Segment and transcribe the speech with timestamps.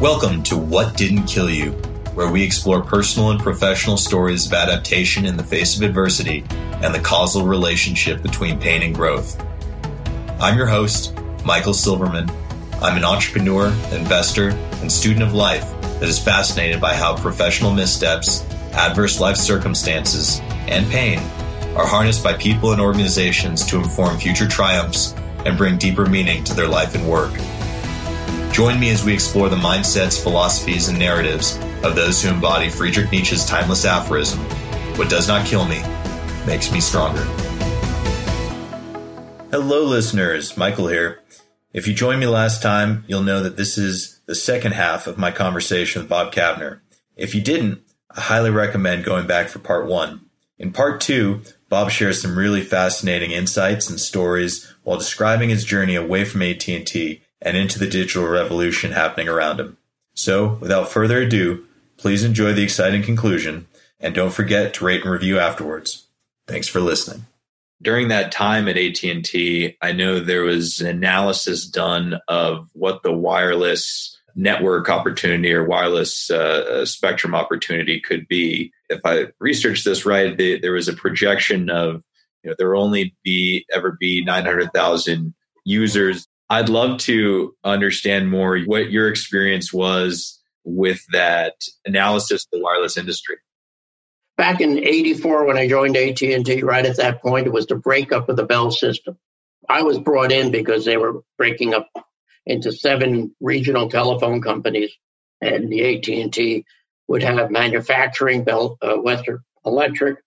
[0.00, 1.70] Welcome to What Didn't Kill You,
[2.12, 6.44] where we explore personal and professional stories of adaptation in the face of adversity
[6.82, 9.42] and the causal relationship between pain and growth.
[10.38, 12.30] I'm your host, Michael Silverman.
[12.82, 14.50] I'm an entrepreneur, investor,
[14.82, 18.44] and student of life that is fascinated by how professional missteps,
[18.74, 21.20] adverse life circumstances, and pain
[21.74, 25.14] are harnessed by people and organizations to inform future triumphs
[25.46, 27.32] and bring deeper meaning to their life and work.
[28.56, 33.12] Join me as we explore the mindsets, philosophies, and narratives of those who embody Friedrich
[33.12, 34.38] Nietzsche's timeless aphorism
[34.96, 35.82] What does not kill me
[36.46, 37.22] makes me stronger.
[39.50, 40.56] Hello, listeners.
[40.56, 41.20] Michael here.
[41.74, 45.18] If you joined me last time, you'll know that this is the second half of
[45.18, 46.80] my conversation with Bob Kavner.
[47.14, 50.30] If you didn't, I highly recommend going back for part one.
[50.58, 55.94] In part two, Bob shares some really fascinating insights and stories while describing his journey
[55.94, 59.76] away from AT&T and into the digital revolution happening around him.
[60.14, 61.64] So, without further ado,
[61.96, 63.66] please enjoy the exciting conclusion
[64.00, 66.06] and don't forget to rate and review afterwards.
[66.46, 67.26] Thanks for listening.
[67.82, 73.12] During that time at AT&T, I know there was an analysis done of what the
[73.12, 78.72] wireless network opportunity or wireless uh, spectrum opportunity could be.
[78.88, 82.02] If I researched this right, the, there was a projection of
[82.42, 85.34] you know, there will only be ever be 900,000
[85.64, 86.28] users.
[86.48, 92.96] I'd love to understand more what your experience was with that analysis of the wireless
[92.96, 93.36] industry.
[94.36, 98.28] Back in 84 when I joined AT&T, right at that point, it was the breakup
[98.28, 99.18] of the Bell system.
[99.68, 101.88] I was brought in because they were breaking up
[102.44, 104.92] into seven regional telephone companies
[105.40, 106.64] and the AT&T
[107.08, 110.18] would have manufacturing, Bell, uh, Western Electric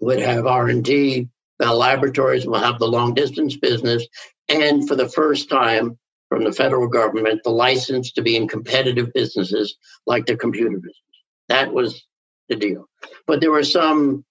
[0.00, 4.06] would have R&D, Bell Laboratories will have the long distance business,
[4.48, 9.12] and for the first time from the federal government, the license to be in competitive
[9.12, 10.94] businesses like the computer business.
[11.48, 12.04] That was
[12.48, 12.86] the deal.
[13.26, 14.24] But there were some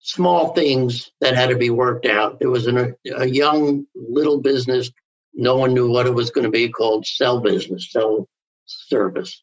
[0.00, 2.38] small things that had to be worked out.
[2.38, 4.90] There was an, a young little business,
[5.34, 8.28] no one knew what it was going to be called cell business, cell
[8.66, 9.42] service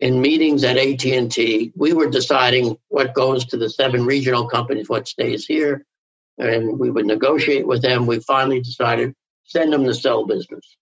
[0.00, 5.08] in meetings at AT&T, we were deciding what goes to the seven regional companies, what
[5.08, 5.86] stays here,
[6.38, 8.06] and we would negotiate with them.
[8.06, 9.14] We finally decided
[9.44, 10.76] send them the cell business,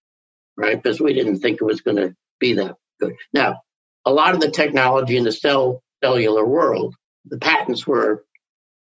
[0.57, 0.81] right?
[0.81, 3.15] Because we didn't think it was going to be that good.
[3.33, 3.61] Now,
[4.05, 6.95] a lot of the technology in the cell cellular world,
[7.25, 8.25] the patents were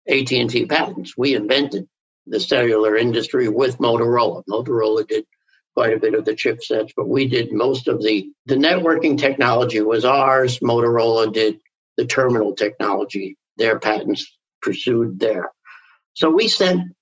[0.08, 1.16] AT&T patents.
[1.16, 1.88] We invented
[2.26, 4.42] the cellular industry with Motorola.
[4.48, 5.24] Motorola did
[5.74, 9.80] quite a bit of the chipsets, but we did most of the the networking technology
[9.80, 10.58] was ours.
[10.60, 11.58] Motorola did
[11.96, 13.36] the terminal technology.
[13.56, 15.50] Their patents pursued there.
[16.14, 16.94] So we sent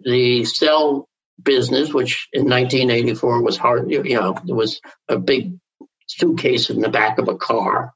[0.00, 1.08] the cell
[1.42, 5.58] business, which in 1984 was hard, you know, it was a big
[6.06, 7.94] suitcase in the back of a car.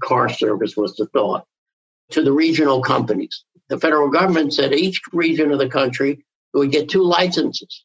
[0.00, 1.44] car service was the thought
[2.10, 3.44] to the regional companies.
[3.68, 7.84] The federal government said each region of the country would get two licenses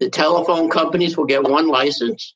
[0.00, 2.34] the telephone companies will get one license,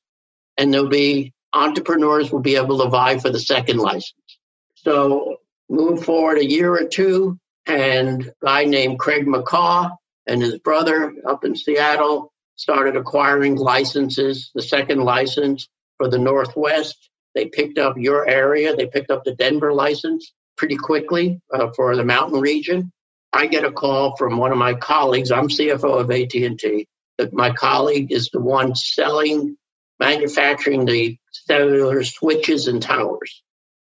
[0.57, 4.39] and there'll be entrepreneurs will be able to vie for the second license.
[4.77, 9.91] So move forward a year or two, and a guy named Craig McCaw
[10.27, 14.51] and his brother up in Seattle started acquiring licenses.
[14.55, 15.69] The second license
[15.99, 18.75] for the Northwest, they picked up your area.
[18.75, 22.91] They picked up the Denver license pretty quickly uh, for the mountain region.
[23.33, 25.31] I get a call from one of my colleagues.
[25.31, 26.87] I'm CFO of AT&T
[27.19, 29.57] that my colleague is the one selling,
[30.01, 33.43] manufacturing the cellular switches and towers.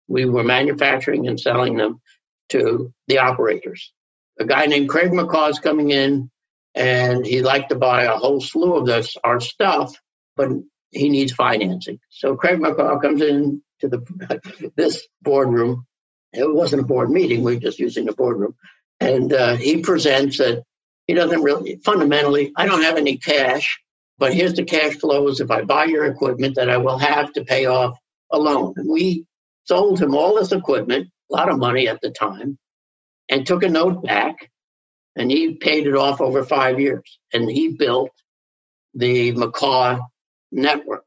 [0.08, 2.00] We were manufacturing and selling them
[2.50, 3.93] to the operators.
[4.38, 6.31] A guy named Craig McCaw is coming in
[6.75, 9.94] and he'd like to buy a whole slew of this, our stuff,
[10.37, 10.49] but
[10.91, 12.00] he needs financing.
[12.10, 15.87] So Craig McCaw comes in to the this boardroom.
[16.32, 18.56] It wasn't a board meeting; we were just using the boardroom,
[18.99, 20.65] and uh, he presents that
[21.06, 23.78] he doesn't really, fundamentally, I don't have any cash,
[24.19, 27.44] but here's the cash flows if I buy your equipment that I will have to
[27.44, 27.99] pay off
[28.32, 28.75] a loan.
[28.76, 29.26] And we
[29.64, 32.59] sold him all this equipment, a lot of money at the time,
[33.29, 34.50] and took a note back
[35.17, 37.19] and he paid it off over five years.
[37.32, 38.11] And he built
[38.94, 40.00] the McCaw
[40.50, 41.05] network.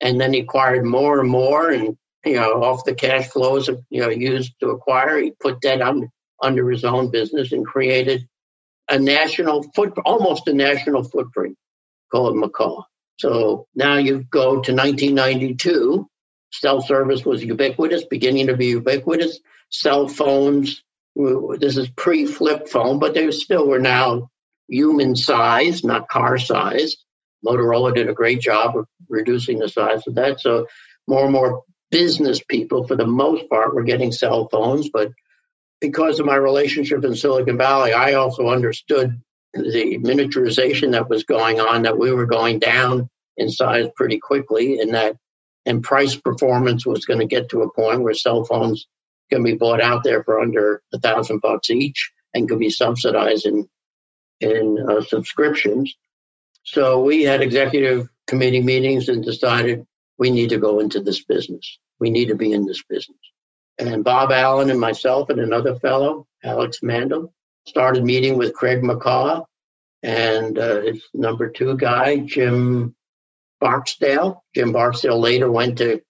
[0.00, 4.00] And then he acquired more and more and you know, off the cash flows you
[4.00, 6.10] know used to acquire, he put that on,
[6.42, 8.26] under his own business and created
[8.90, 11.56] a national foot, almost a national footprint
[12.10, 12.82] called McCaw.
[13.18, 16.08] So now you go to 1992.
[16.52, 19.40] Cell service was ubiquitous, beginning to be ubiquitous.
[19.70, 20.82] Cell phones,
[21.14, 24.30] this is pre flip phone, but they still were now
[24.68, 26.96] human size, not car size.
[27.44, 30.40] Motorola did a great job of reducing the size of that.
[30.40, 30.66] So
[31.06, 34.90] more and more business people, for the most part, were getting cell phones.
[34.90, 35.12] But
[35.80, 39.20] because of my relationship in Silicon Valley, I also understood
[39.54, 44.80] the miniaturization that was going on, that we were going down in size pretty quickly,
[44.80, 45.16] and that
[45.64, 48.86] and price performance was going to get to a point where cell phones
[49.30, 53.46] can be bought out there for under a thousand bucks each and can be subsidized
[53.46, 53.68] in
[54.40, 55.94] in uh, subscriptions.
[56.62, 59.86] So we had executive committee meetings and decided
[60.18, 61.78] we need to go into this business.
[61.98, 63.18] We need to be in this business.
[63.78, 67.32] And Bob Allen and myself and another fellow, Alex Mandl,
[67.66, 69.44] started meeting with Craig McCaw
[70.02, 72.94] and uh, his number two guy, Jim
[73.60, 74.44] Barksdale.
[74.54, 76.00] Jim Barksdale later went to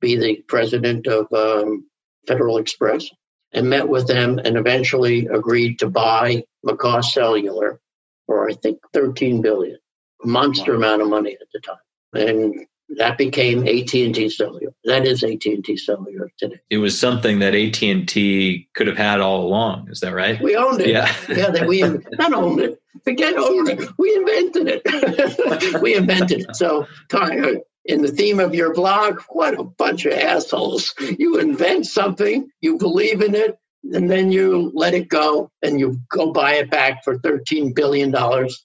[0.00, 1.87] be the president of um,
[2.28, 3.08] Federal Express
[3.52, 7.80] and met with them and eventually agreed to buy McCaw Cellular
[8.26, 9.78] for I think 13 billion,
[10.22, 10.78] monster wow.
[10.78, 11.76] amount of money at the time.
[12.14, 12.66] And
[12.96, 14.72] that became AT&T Cellular.
[14.84, 16.60] That is AT&T Cellular today.
[16.70, 19.88] It was something that AT&T could have had all along.
[19.90, 20.40] Is that right?
[20.40, 20.88] We owned it.
[20.88, 21.50] Yeah, yeah.
[21.50, 22.80] That we not owned it.
[23.04, 23.88] Forget owned it.
[23.98, 25.82] We invented it.
[25.82, 26.56] we invented it.
[26.56, 27.52] So, uh,
[27.88, 30.94] in the theme of your blog, what a bunch of assholes!
[31.18, 33.58] You invent something, you believe in it,
[33.92, 38.10] and then you let it go, and you go buy it back for thirteen billion
[38.10, 38.64] dollars.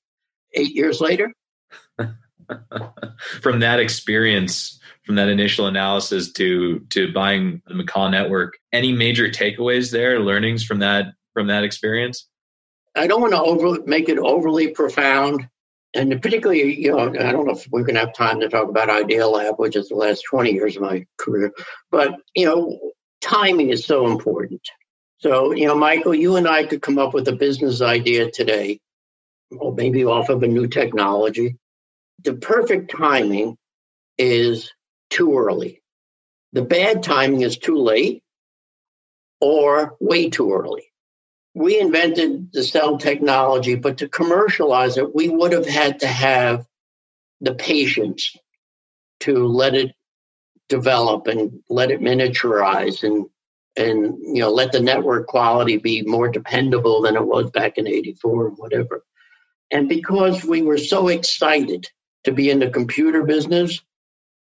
[0.55, 1.33] Eight years later.
[3.41, 9.29] from that experience, from that initial analysis to to buying the McCaw network, any major
[9.29, 12.27] takeaways there, learnings from that from that experience?
[12.95, 15.47] I don't want to over make it overly profound,
[15.93, 18.69] and particularly, you know, I don't know if we're going to have time to talk
[18.69, 21.51] about Idealab, which is the last twenty years of my career,
[21.91, 22.79] but you know,
[23.21, 24.61] timing is so important.
[25.19, 28.79] So, you know, Michael, you and I could come up with a business idea today,
[29.57, 31.57] or maybe off of a new technology,
[32.23, 33.57] the perfect timing
[34.17, 34.71] is
[35.09, 35.81] too early.
[36.51, 38.21] The bad timing is too late
[39.39, 40.83] or way too early.
[41.55, 46.65] We invented the cell technology, but to commercialize it, we would have had to have
[47.41, 48.35] the patience
[49.21, 49.93] to let it
[50.69, 53.27] develop and let it miniaturize and
[53.75, 57.87] and you know let the network quality be more dependable than it was back in
[57.87, 59.03] 84 or whatever.
[59.71, 61.87] And because we were so excited
[62.23, 63.81] to be in the computer business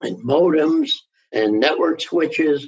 [0.01, 0.91] and modems
[1.31, 2.67] and network switches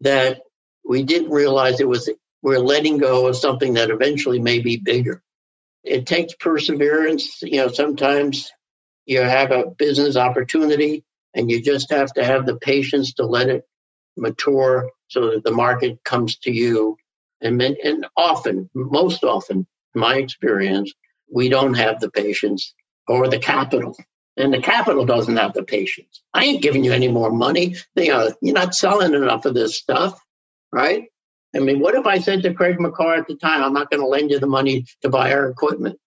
[0.00, 0.42] that
[0.84, 2.08] we didn't realize it was
[2.46, 5.20] we're letting go of something that eventually may be bigger.
[5.82, 7.42] It takes perseverance.
[7.42, 8.52] You know, sometimes
[9.04, 11.02] you have a business opportunity
[11.34, 13.66] and you just have to have the patience to let it
[14.16, 16.96] mature so that the market comes to you.
[17.40, 19.66] And, and often, most often,
[19.96, 20.92] my experience,
[21.28, 22.76] we don't have the patience
[23.08, 23.96] or the capital
[24.36, 26.22] and the capital doesn't have the patience.
[26.32, 27.74] I ain't giving you any more money.
[27.96, 30.16] You know, you're not selling enough of this stuff,
[30.70, 31.06] right?
[31.54, 34.00] I mean, what if I said to Craig McCaw at the time, I'm not going
[34.00, 35.98] to lend you the money to buy our equipment?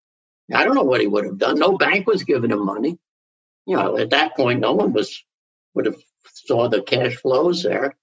[0.54, 1.60] I don't know what he would have done.
[1.60, 2.98] No bank was giving him money.
[3.66, 5.24] You know, at that point, no one was
[5.76, 6.02] would have
[6.34, 7.96] saw the cash flows there.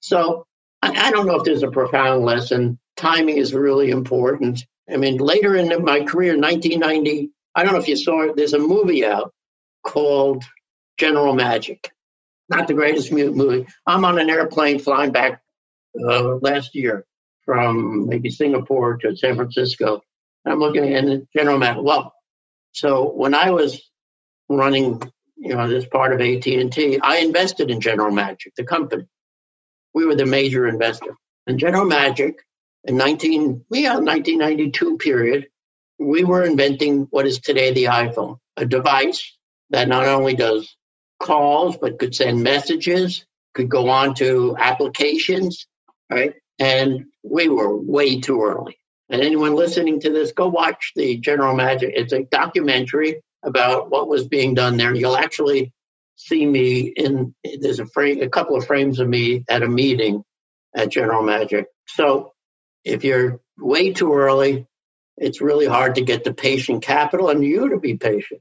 [0.00, 0.46] So
[0.82, 2.78] I, I don't know if there's a profound lesson.
[2.96, 4.64] Timing is really important.
[4.90, 8.36] I mean, later in my career, 1990, I don't know if you saw it.
[8.36, 9.32] There's a movie out
[9.82, 10.44] called
[10.96, 11.90] General Magic.
[12.48, 13.66] Not the greatest movie.
[13.86, 15.42] I'm on an airplane flying back
[16.00, 17.04] uh, last year
[17.44, 20.02] from maybe Singapore to San Francisco.
[20.46, 21.82] I'm looking at General Magic.
[21.82, 22.12] Well,
[22.72, 23.80] so when I was
[24.48, 25.00] running,
[25.36, 29.06] you know, this part of AT&T, I invested in General Magic, the company.
[29.94, 31.16] We were the major investor.
[31.46, 32.44] And General Magic
[32.84, 35.48] in 19, yeah, 1992 period,
[35.98, 39.36] we were inventing what is today the iPhone, a device
[39.70, 40.76] that not only does
[41.20, 43.24] calls, but could send messages,
[43.54, 45.66] could go on to applications,
[46.10, 46.34] right?
[46.58, 48.78] And we were way too early.
[49.10, 51.92] And anyone listening to this, go watch the General Magic.
[51.94, 54.94] It's a documentary about what was being done there.
[54.94, 55.72] You'll actually
[56.16, 60.22] see me in there's a frame a couple of frames of me at a meeting
[60.74, 61.66] at General Magic.
[61.88, 62.32] So
[62.84, 64.66] if you're way too early,
[65.16, 68.40] it's really hard to get the patient capital and you to be patient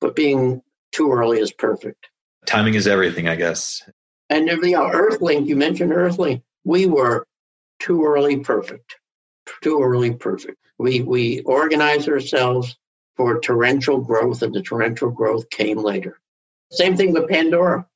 [0.00, 0.62] but being
[0.92, 2.08] too early is perfect.
[2.46, 3.82] Timing is everything, I guess.
[4.28, 6.42] And you know, Earthlink, you mentioned Earthlink.
[6.66, 7.26] We were
[7.78, 8.96] too early perfect.
[9.62, 10.58] Too early perfect.
[10.78, 12.76] We we organized ourselves
[13.16, 16.20] for torrential growth, and the torrential growth came later.
[16.72, 17.86] Same thing with Pandora.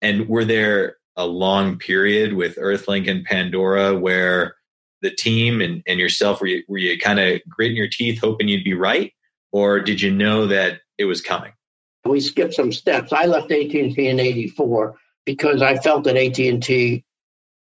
[0.00, 4.54] And were there a long period with Earthlink and Pandora where
[5.02, 8.46] the team and, and yourself were you, were you kind of gritting your teeth hoping
[8.46, 9.12] you'd be right?
[9.50, 11.52] Or did you know that it was coming?
[12.04, 13.12] We skipped some steps.
[13.12, 14.94] I left AT&T in 84
[15.26, 17.04] because I felt that AT&T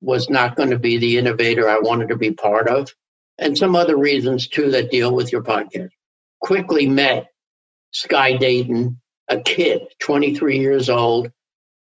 [0.00, 2.94] was not going to be the innovator I wanted to be part of,
[3.38, 5.90] and some other reasons too that deal with your podcast.
[6.40, 7.28] Quickly met
[7.92, 11.30] Sky Dayton, a kid, 23 years old,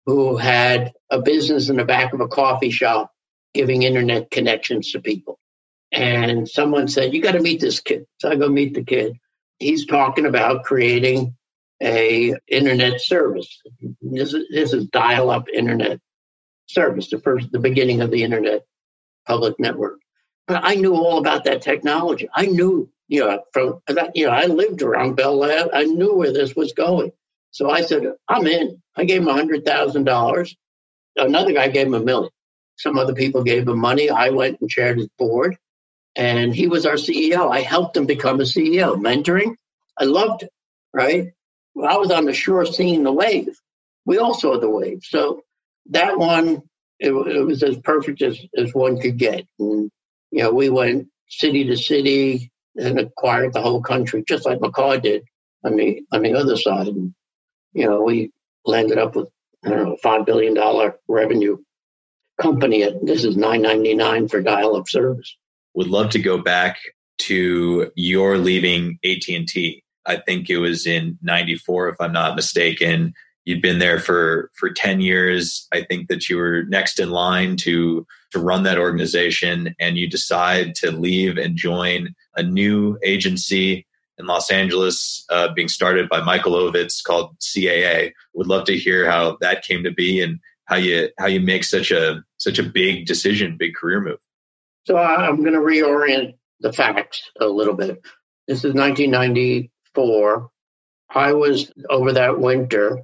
[0.06, 3.12] who had a business in the back of a coffee shop
[3.54, 5.40] giving internet connections to people.
[5.92, 8.06] And someone said, You got to meet this kid.
[8.20, 9.14] So I go meet the kid.
[9.60, 11.36] He's talking about creating
[11.82, 13.62] a internet service.
[14.02, 16.00] This is, this is dial up internet
[16.68, 18.66] service, the first, the beginning of the internet
[19.26, 20.00] public network.
[20.48, 22.28] But I knew all about that technology.
[22.34, 23.82] I knew, you know, from
[24.14, 25.70] you know, I lived around Bell Lab.
[25.74, 27.12] I knew where this was going.
[27.52, 28.82] So I said, I'm in.
[28.96, 30.56] I gave him a hundred thousand dollars.
[31.16, 32.32] Another guy gave him a million.
[32.76, 34.10] Some other people gave him money.
[34.10, 35.58] I went and chaired his board,
[36.16, 37.52] and he was our CEO.
[37.52, 39.56] I helped him become a CEO, mentoring.
[39.98, 40.50] I loved it,
[40.92, 41.32] right?
[41.76, 43.56] Well, I was on the shore seeing the wave.
[44.06, 45.02] We all saw the wave.
[45.04, 45.44] So
[45.88, 46.62] that one,
[47.00, 49.46] it, it was as perfect as, as one could get.
[49.60, 49.92] And,
[50.32, 55.02] you know, we went city to city and acquired the whole country, just like McCaw
[55.02, 55.24] did
[55.64, 56.88] on the on the other side.
[56.88, 57.14] And,
[57.74, 58.32] you know, we
[58.66, 59.28] landed up with
[59.66, 61.58] I don't know five billion dollar revenue
[62.42, 62.84] company.
[62.84, 65.38] At, this is nine ninety nine for dial up service.
[65.76, 66.78] Would love to go back
[67.20, 69.84] to your leaving AT and T.
[70.06, 73.14] I think it was in '94, if I'm not mistaken
[73.46, 75.68] you'd been there for for 10 years.
[75.74, 80.10] I think that you were next in line to to run that organization and you
[80.10, 83.86] decide to leave and join a new agency
[84.18, 89.10] in los angeles uh, being started by michael ovitz called caa would love to hear
[89.10, 92.64] how that came to be and how you how you make such a such a
[92.64, 94.20] big decision big career move.
[94.86, 98.02] So i'm going to reorient the facts a little bit.
[98.48, 100.50] This is 1994
[101.16, 103.00] i was over that winter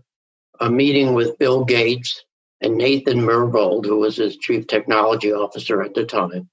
[0.59, 2.23] a meeting with Bill Gates
[2.61, 6.49] and Nathan Myhrvold, who was his chief technology officer at the time,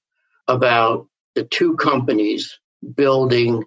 [0.47, 2.57] about the two companies
[2.95, 3.63] building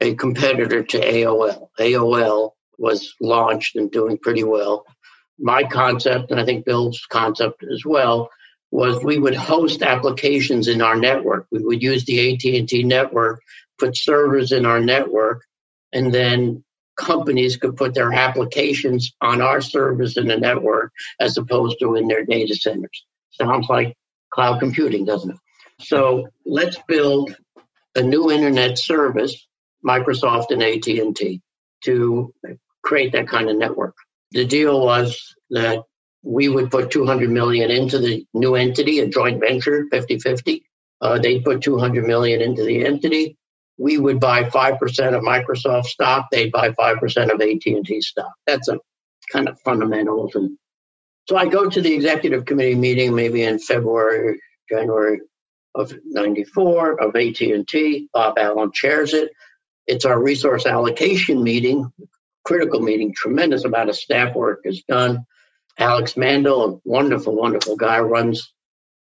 [0.00, 1.68] a competitor to AOL.
[1.78, 4.86] AOL was launched and doing pretty well.
[5.38, 8.30] My concept, and I think Bill's concept as well,
[8.70, 11.46] was we would host applications in our network.
[11.50, 13.42] We would use the AT&T network,
[13.78, 15.44] put servers in our network,
[15.92, 16.62] and then
[17.00, 22.06] companies could put their applications on our service in the network as opposed to in
[22.06, 23.04] their data centers.
[23.30, 23.96] Sounds like
[24.32, 25.36] cloud computing, doesn't it?
[25.80, 27.34] So let's build
[27.96, 29.34] a new internet service,
[29.84, 31.40] Microsoft and AT&T,
[31.84, 32.34] to
[32.82, 33.94] create that kind of network.
[34.32, 35.82] The deal was that
[36.22, 40.62] we would put 200 million into the new entity, a joint venture, 50-50.
[41.00, 43.38] Uh, they put 200 million into the entity
[43.80, 44.78] we would buy 5%
[45.16, 48.32] of Microsoft stock, they'd buy 5% of AT&T stock.
[48.46, 48.78] That's a
[49.32, 50.34] kind of fundamentals.
[50.34, 50.58] And
[51.26, 55.20] so I go to the executive committee meeting maybe in February, January
[55.74, 58.08] of 94 of AT&T.
[58.12, 59.30] Bob Allen chairs it.
[59.86, 61.90] It's our resource allocation meeting,
[62.44, 63.14] critical meeting.
[63.14, 65.24] Tremendous amount of staff work is done.
[65.78, 68.52] Alex Mandl, a wonderful, wonderful guy, runs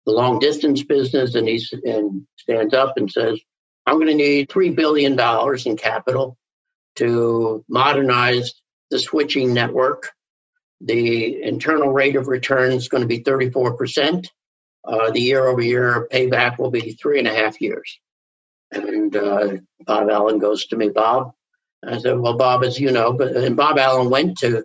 [0.07, 3.39] the long distance business, and he and stands up and says,
[3.87, 5.19] I'm going to need $3 billion
[5.67, 6.37] in capital
[6.97, 8.55] to modernize
[8.91, 10.11] the switching network.
[10.81, 14.27] The internal rate of return is going to be 34%.
[14.85, 18.01] Uh, the year over year payback will be three and a half years.
[18.73, 21.33] And uh, Bob Allen goes to me, Bob.
[21.85, 24.65] I said, Well, Bob, as you know, but and Bob Allen went to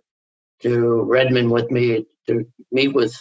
[0.61, 3.15] to Redmond with me to meet with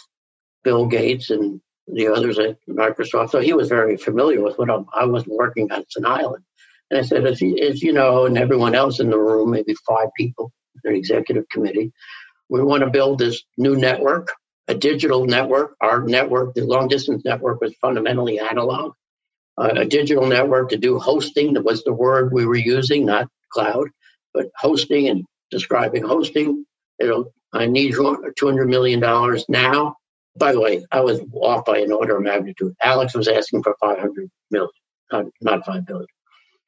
[0.63, 3.31] Bill Gates and the others at Microsoft.
[3.31, 5.81] So he was very familiar with what I was working on.
[5.81, 6.43] It's an island.
[6.89, 10.09] And I said, as, as you know, and everyone else in the room, maybe five
[10.15, 10.51] people,
[10.83, 11.91] the executive committee,
[12.49, 14.31] we want to build this new network,
[14.67, 15.75] a digital network.
[15.81, 18.93] Our network, the long distance network, was fundamentally analog.
[19.57, 23.27] Uh, a digital network to do hosting, that was the word we were using, not
[23.49, 23.89] cloud,
[24.33, 26.65] but hosting and describing hosting.
[26.99, 28.99] It'll, I need $200 million
[29.49, 29.96] now
[30.37, 32.75] by the way, I was off by an order of magnitude.
[32.81, 34.69] Alex was asking for 500 million,
[35.41, 36.07] not 5 billion.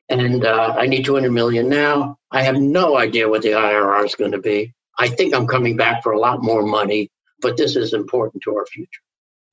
[0.10, 2.18] And uh, I need 200 million now.
[2.32, 4.74] I have no idea what the IRR is going to be.
[4.98, 7.10] I think I'm coming back for a lot more money,
[7.42, 9.02] but this is important to our future.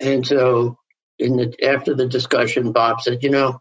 [0.00, 0.78] And so,
[1.18, 3.60] in the, after the discussion, Bob said, "You know,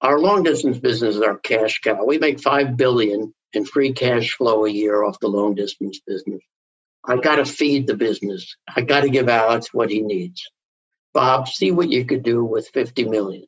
[0.00, 2.04] our long distance business is our cash cow.
[2.04, 6.40] We make five billion in free cash flow a year off the long distance business.
[7.06, 8.56] I got to feed the business.
[8.74, 10.50] I got to give Alex what he needs.
[11.14, 13.44] Bob, see what you could do with 50 million.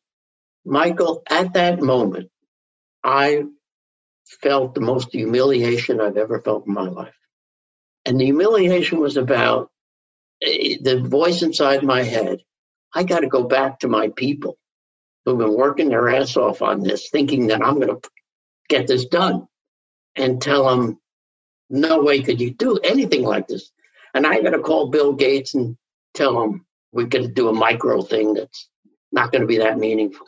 [0.65, 2.31] Michael, at that moment,
[3.03, 3.45] I
[4.43, 7.15] felt the most humiliation I've ever felt in my life.
[8.05, 9.71] And the humiliation was about
[10.43, 12.41] eh, the voice inside my head,
[12.95, 14.57] I got to go back to my people
[15.25, 18.11] who've been working their ass off on this, thinking that I'm going to
[18.69, 19.47] get this done
[20.17, 20.99] and tell them,
[21.71, 23.71] no way could you do anything like this.
[24.13, 25.77] And I got to call Bill Gates and
[26.15, 28.69] tell him we're going to do a micro thing that's
[29.13, 30.27] not going to be that meaningful.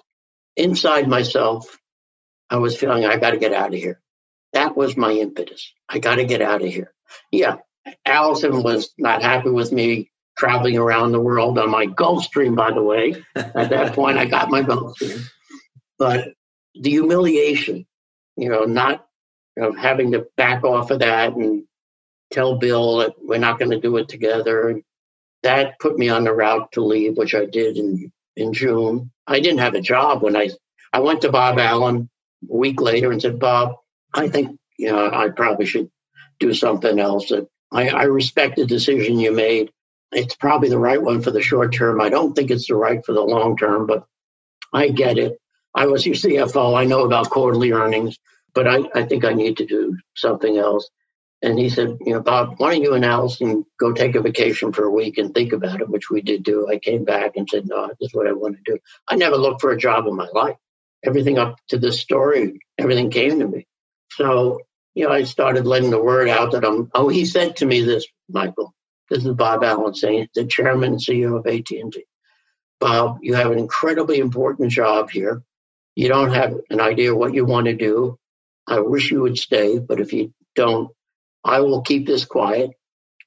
[0.56, 1.78] Inside myself,
[2.48, 4.00] I was feeling I got to get out of here.
[4.52, 5.72] That was my impetus.
[5.88, 6.92] I got to get out of here.
[7.30, 7.56] Yeah,
[8.04, 12.82] Allison was not happy with me traveling around the world on my Gulfstream, by the
[12.82, 13.22] way.
[13.34, 15.24] At that point, I got my Gulfstream.
[15.98, 16.28] But
[16.74, 17.86] the humiliation,
[18.36, 19.06] you know, not
[19.56, 21.64] know, having to back off of that and
[22.30, 24.80] tell Bill that we're not going to do it together.
[25.42, 29.10] That put me on the route to leave, which I did in, in June.
[29.26, 30.50] I didn't have a job when I
[30.92, 32.08] I went to Bob Allen
[32.50, 33.76] a week later and said, Bob,
[34.12, 35.90] I think you know I probably should
[36.38, 37.28] do something else.
[37.28, 39.70] That I, I respect the decision you made.
[40.12, 42.00] It's probably the right one for the short term.
[42.00, 44.04] I don't think it's the right for the long term, but
[44.72, 45.38] I get it.
[45.74, 46.78] I was your CFO.
[46.78, 48.18] I know about quarterly earnings,
[48.54, 50.88] but I, I think I need to do something else.
[51.42, 54.72] And he said, you know, Bob, why don't you and Allison go take a vacation
[54.72, 56.68] for a week and think about it, which we did do.
[56.68, 58.78] I came back and said, no, this is what I want to do.
[59.08, 60.56] I never looked for a job in my life.
[61.04, 63.66] Everything up to this story, everything came to me.
[64.12, 64.60] So,
[64.94, 67.80] you know, I started letting the word out that I'm, oh, he said to me
[67.80, 68.72] this, Michael,
[69.10, 72.04] this is Bob Allen saying, the chairman and CEO of AT&T.
[72.78, 75.42] Bob, you have an incredibly important job here.
[75.96, 78.18] You don't have an idea what you want to do.
[78.66, 80.90] I wish you would stay, but if you don't,
[81.44, 82.70] I will keep this quiet.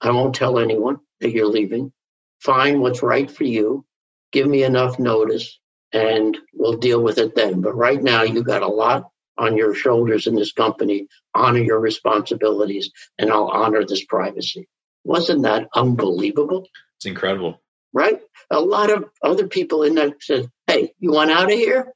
[0.01, 1.91] I won't tell anyone that you're leaving.
[2.39, 3.85] Find what's right for you.
[4.31, 5.59] Give me enough notice
[5.91, 7.61] and we'll deal with it then.
[7.61, 11.07] But right now, you've got a lot on your shoulders in this company.
[11.33, 14.67] Honor your responsibilities and I'll honor this privacy.
[15.03, 16.67] Wasn't that unbelievable?
[16.97, 17.61] It's incredible.
[17.93, 18.19] Right?
[18.51, 21.93] A lot of other people in that said, Hey, you want out of here?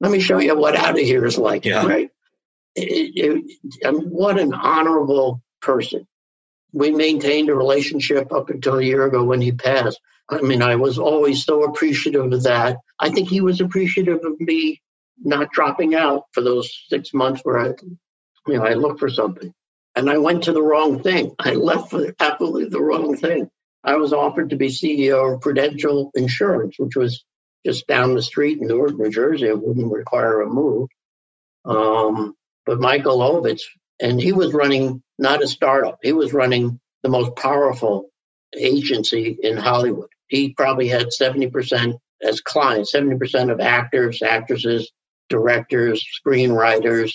[0.00, 1.64] Let me show you what out of here is like.
[1.64, 1.86] Yeah.
[1.86, 2.10] Right?
[2.74, 6.06] It, it, it, what an honorable person.
[6.72, 10.00] We maintained a relationship up until a year ago when he passed.
[10.28, 12.78] I mean, I was always so appreciative of that.
[12.98, 14.80] I think he was appreciative of me
[15.18, 17.66] not dropping out for those six months where I,
[18.46, 19.52] you know, I looked for something.
[19.96, 21.34] And I went to the wrong thing.
[21.38, 23.50] I left for absolutely the wrong thing.
[23.82, 27.24] I was offered to be CEO of Prudential Insurance, which was
[27.66, 29.46] just down the street in Newark, New Jersey.
[29.46, 30.88] It wouldn't require a move.
[31.64, 32.34] Um,
[32.66, 33.62] but Michael Ovitz,
[34.00, 38.10] and he was running not a startup, he was running the most powerful
[38.56, 40.08] agency in Hollywood.
[40.28, 44.90] He probably had 70% as clients, 70% of actors, actresses,
[45.28, 47.12] directors, screenwriters,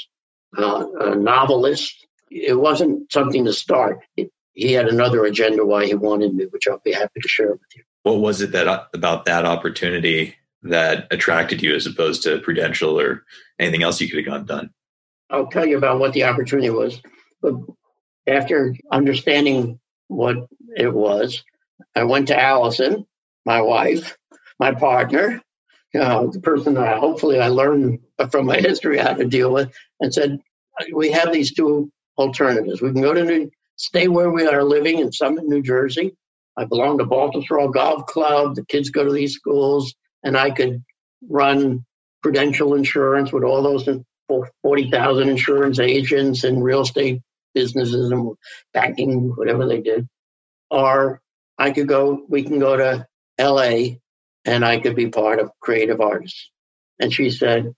[0.58, 2.06] uh, uh, novelists.
[2.32, 4.00] It wasn't something to start.
[4.18, 7.52] It, he had another agenda why he wanted me, which I'll be happy to share
[7.52, 7.84] with you.
[8.04, 13.24] What was it that about that opportunity that attracted you as opposed to Prudential or
[13.60, 14.70] anything else you could have gotten done?
[15.30, 17.02] I'll tell you about what the opportunity was.
[17.42, 17.56] But
[18.28, 20.38] after understanding what
[20.76, 21.44] it was,
[21.96, 23.06] I went to Allison,
[23.46, 24.18] my wife,
[24.60, 25.42] my partner,
[26.00, 28.00] uh, the person that hopefully I learned
[28.32, 30.40] from my history how to deal with, and said,
[30.94, 32.82] "We have these two alternatives.
[32.82, 36.16] We can go to New, stay where we are living in Summit, New Jersey.
[36.58, 38.56] I belong to Baltusrol Golf Club.
[38.56, 40.84] The kids go to these schools, and I could
[41.28, 41.86] run
[42.22, 43.86] Prudential Insurance with all those
[44.62, 47.22] 40,000 insurance agents and real estate
[47.54, 48.36] businesses and
[48.74, 50.08] banking, whatever they did.
[50.70, 51.22] Or
[51.58, 53.08] I could go, we can go to
[53.40, 53.98] LA
[54.44, 56.50] and I could be part of creative artists.
[57.00, 57.74] And she said,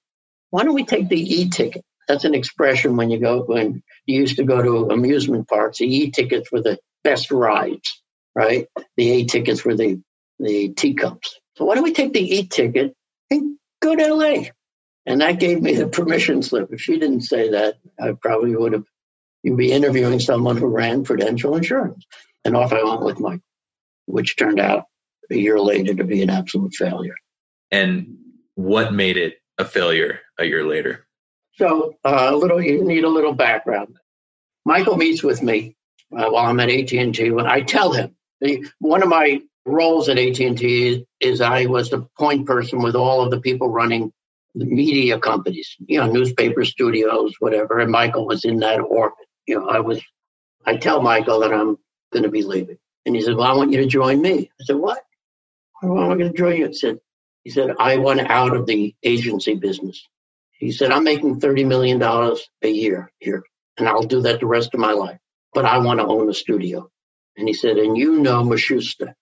[0.49, 1.83] why don't we take the e-ticket?
[2.07, 5.85] That's an expression when you go, when you used to go to amusement parks, the
[5.85, 8.01] e-tickets were the best rides,
[8.35, 8.67] right?
[8.95, 10.01] The A tickets were the,
[10.39, 11.39] the teacups.
[11.57, 12.93] So why don't we take the e-ticket
[13.29, 14.43] and go to LA?
[15.07, 16.67] And that gave me the permission slip.
[16.73, 18.83] If she didn't say that, I probably would have,
[19.41, 22.05] you'd be interviewing someone who ran Prudential Insurance.
[22.43, 23.39] And off I went with Mike,
[24.05, 24.83] which turned out
[25.31, 27.15] a year later to be an absolute failure.
[27.71, 28.17] And
[28.55, 31.07] what made it a failure a year later?
[31.53, 33.95] So uh, a little, you need a little background.
[34.65, 35.77] Michael meets with me
[36.11, 37.31] uh, while I'm at AT&T.
[37.31, 42.07] When I tell him, the, one of my roles at AT&T is I was the
[42.17, 44.11] point person with all of the people running
[44.55, 47.79] media companies, you know, newspaper studios, whatever.
[47.79, 49.27] And Michael was in that orbit.
[49.47, 50.01] You know, I was,
[50.65, 51.77] I tell Michael that I'm
[52.13, 52.77] going to be leaving.
[53.05, 54.51] And he said, Well, I want you to join me.
[54.61, 55.01] I said, What?
[55.81, 56.67] Why am I going to join you?
[56.67, 56.99] He said,
[57.43, 60.07] he said, I want out of the agency business.
[60.53, 63.43] He said, I'm making $30 million a year here,
[63.77, 65.19] and I'll do that the rest of my life.
[65.53, 66.89] But I want to own a studio.
[67.37, 69.13] And he said, and you know Matsushita.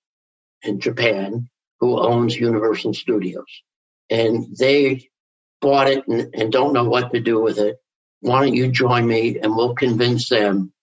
[0.64, 3.64] in Japan who owns Universal Studios.
[4.10, 5.10] And they
[5.62, 7.78] bought it and, and don't know what to do with it.
[8.22, 10.74] Why don't you join me and we'll convince them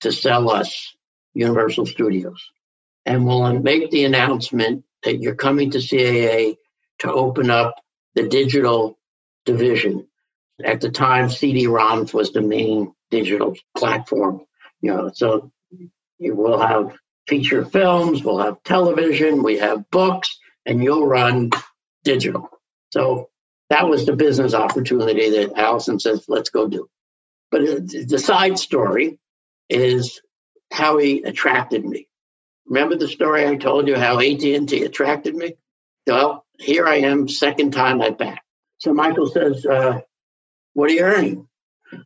[0.00, 0.94] to sell us
[1.34, 2.50] Universal Studios?
[3.04, 6.56] And we'll make the announcement that you're coming to CAA
[7.00, 7.76] to open up
[8.14, 8.98] the digital
[9.44, 10.06] division.
[10.64, 14.42] At the time, CD-ROMs was the main digital platform.
[14.80, 15.52] You know, so
[16.18, 21.50] you will have feature films, we'll have television, we have books, and you'll run
[22.04, 22.48] digital.
[22.90, 23.30] So
[23.70, 26.88] that was the business opportunity that Allison says, let's go do.
[27.50, 29.18] But the side story
[29.68, 30.20] is
[30.72, 32.08] how he attracted me.
[32.66, 35.54] Remember the story I told you how AT&T attracted me?
[36.06, 38.38] Well, here I am, second time at bat.
[38.78, 40.00] So Michael says, uh,
[40.74, 41.48] what are you earning?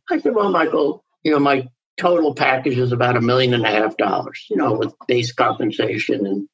[0.09, 3.69] I said, well, Michael, you know, my total package is about a million and a
[3.69, 6.47] half dollars, you know, with base compensation and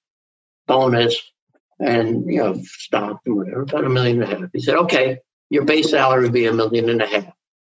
[0.67, 1.21] bonus
[1.79, 4.49] and, you know, stock and whatever, about a million and a half.
[4.53, 7.33] He said, okay, your base salary would be a million and a half.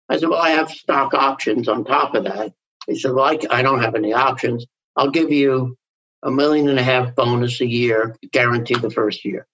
[0.09, 2.53] I said, well, I have stock options on top of that.
[2.87, 4.67] He said, well, I, I don't have any options.
[4.97, 5.77] I'll give you
[6.23, 9.47] a million and a half bonus a year, guaranteed the first year.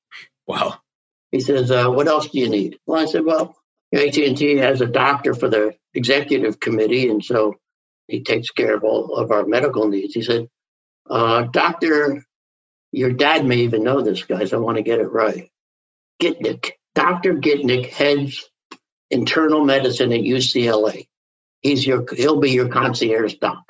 [0.46, 0.78] Wow.
[1.32, 2.78] He says, uh, what else do you need?
[2.86, 3.56] Well, I said, well,
[3.92, 7.56] AT&T has a doctor for the executive committee, and so
[8.06, 10.14] he takes care of all of our medical needs.
[10.14, 10.48] He said,
[11.08, 12.24] uh, Doctor,
[12.94, 14.52] your dad may even know this, guys.
[14.52, 15.50] I want to get it right.
[16.22, 16.72] Gitnick.
[16.94, 17.34] Dr.
[17.34, 18.48] Gitnick heads
[19.10, 21.08] internal medicine at UCLA.
[21.60, 23.64] He's your, he'll be your concierge doc.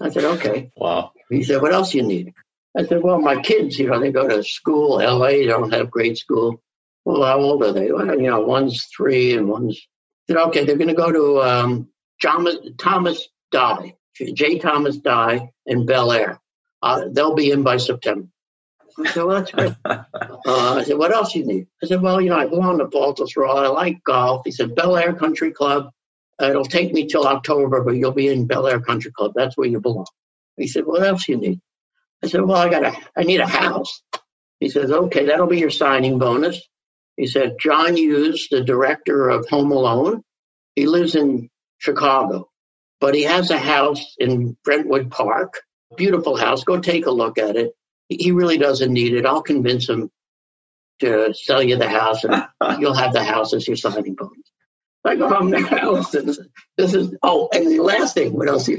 [0.00, 0.70] I said, okay.
[0.76, 1.12] Wow.
[1.28, 2.32] He said, what else you need?
[2.76, 5.90] I said, well, my kids, you know, they go to school, LA, they don't have
[5.90, 6.62] great school.
[7.04, 7.90] Well, how old are they?
[7.90, 9.80] Well, you know, one's three and one's,
[10.28, 11.88] I said, okay, they're going to go to um,
[12.22, 14.58] Thomas, Thomas Dye, J.
[14.58, 16.40] Thomas Dye in Bel Air.
[16.82, 18.28] Uh, they'll be in by September.
[19.06, 19.72] I said, well, that's great.
[19.84, 20.04] uh,
[20.46, 21.66] I said, what else you need?
[21.82, 23.56] I said, well, you know, I belong to Baltusrol.
[23.56, 24.42] I like golf.
[24.44, 25.90] He said, Bel Air Country Club.
[26.40, 29.32] Uh, it'll take me till October, but you'll be in Bel Air Country Club.
[29.34, 30.06] That's where you belong.
[30.56, 31.60] He said, what else you need?
[32.22, 34.02] I said, well, I got a, I need a house.
[34.60, 36.60] He says, okay, that'll be your signing bonus.
[37.16, 40.22] He said, John Hughes, the director of Home Alone,
[40.74, 42.48] he lives in Chicago,
[43.00, 45.60] but he has a house in Brentwood Park,
[45.96, 46.64] beautiful house.
[46.64, 47.72] Go take a look at it.
[48.10, 49.24] He really doesn't need it.
[49.24, 50.10] I'll convince him
[50.98, 52.44] to sell you the house and
[52.80, 54.50] you'll have the house as your signing bonus.
[55.04, 56.02] I go home now.
[56.76, 58.66] This is, oh, and the last thing, what else?
[58.66, 58.78] He,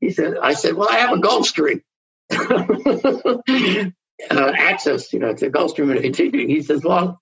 [0.00, 1.82] he said, I said, well, I have a Gulfstream.
[4.30, 6.46] uh, access, you know, to Gulfstream at AT&T.
[6.46, 7.20] He says, well,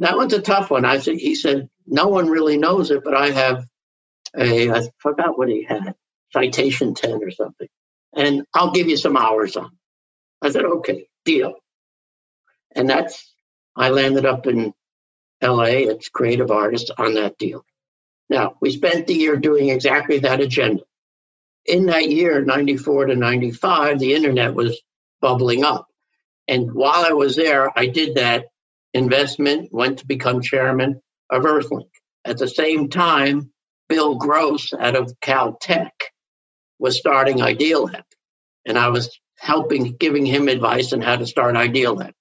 [0.00, 0.84] that one's a tough one.
[0.84, 3.64] I said, he said, no one really knows it, but I have
[4.36, 5.94] a, I forgot what he had,
[6.32, 7.68] citation 10 or something.
[8.14, 9.70] And I'll give you some hours on.
[10.42, 11.54] I said, okay, deal.
[12.74, 13.32] And that's,
[13.76, 14.72] I landed up in
[15.42, 15.64] LA.
[15.64, 17.64] It's creative artists on that deal.
[18.28, 20.82] Now, we spent the year doing exactly that agenda.
[21.66, 24.80] In that year, 94 to 95, the internet was
[25.20, 25.88] bubbling up.
[26.48, 28.46] And while I was there, I did that
[28.94, 31.90] investment, went to become chairman of Earthlink.
[32.24, 33.52] At the same time,
[33.88, 35.90] Bill Gross out of Caltech
[36.78, 38.02] was starting Idealab.
[38.66, 42.12] And I was helping, giving him advice on how to start Idealab.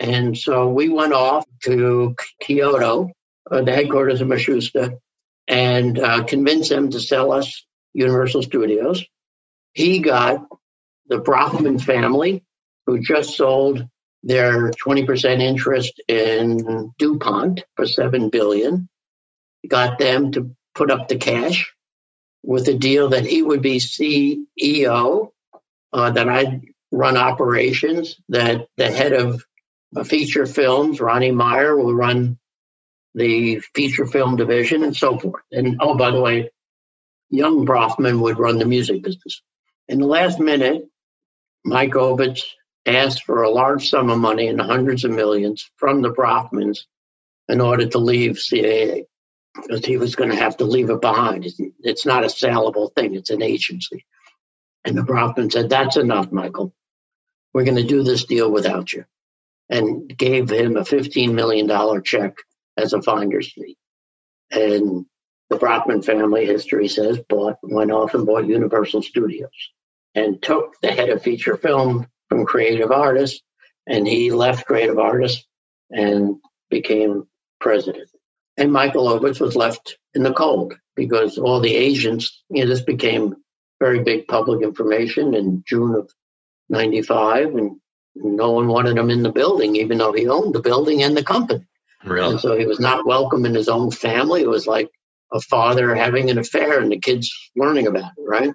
[0.00, 3.12] And so we went off to Kyoto,
[3.48, 4.98] uh, the headquarters of Matsushita,
[5.46, 9.04] and uh, convinced them to sell us Universal Studios.
[9.72, 10.44] He got
[11.06, 12.42] the Bronfman family,
[12.86, 13.86] who just sold
[14.24, 18.88] their 20% interest in DuPont for 7 billion,
[19.68, 21.72] got them to put up the cash
[22.42, 25.30] with a deal that he would be CEO,
[25.94, 29.44] uh, that I'd run operations, that the head of
[30.04, 32.38] feature films, Ronnie Meyer, will run
[33.14, 35.44] the feature film division and so forth.
[35.52, 36.50] And oh, by the way,
[37.30, 39.40] young Bronfman would run the music business.
[39.88, 40.88] In the last minute,
[41.64, 42.42] Mike Ovitz
[42.86, 46.80] asked for a large sum of money in the hundreds of millions from the Bronfmans
[47.48, 49.04] in order to leave CAA
[49.54, 51.46] because he was going to have to leave it behind.
[51.80, 54.04] It's not a saleable thing, it's an agency.
[54.84, 56.74] And the Bronfman said, That's enough, Michael.
[57.52, 59.04] We're going to do this deal without you.
[59.70, 62.36] And gave him a $15 million check
[62.76, 63.78] as a finder's fee.
[64.50, 65.06] And
[65.48, 69.70] the Bronfman family, history says, bought, went off and bought Universal Studios
[70.14, 73.42] and took the head of feature film from Creative Artists,
[73.86, 75.46] and he left Creative Artists
[75.90, 76.36] and
[76.70, 77.26] became
[77.60, 78.08] president.
[78.56, 82.82] And Michael Ovitz was left in the cold because all the agents, you know, this
[82.82, 83.34] became
[83.80, 86.10] very big public information in June of
[86.68, 87.54] 95.
[87.54, 87.80] And
[88.14, 91.24] no one wanted him in the building, even though he owned the building and the
[91.24, 91.66] company.
[92.04, 92.32] Really?
[92.32, 94.42] And so he was not welcome in his own family.
[94.42, 94.90] It was like
[95.32, 98.52] a father having an affair and the kids learning about it, right?